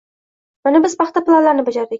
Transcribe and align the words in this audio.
Mana, 0.69 0.81
biz 0.87 0.97
paxta 1.03 1.25
planlarini 1.31 1.71
bajardik. 1.71 1.89